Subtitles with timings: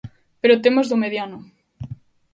[0.41, 1.37] Pero temos do mediano...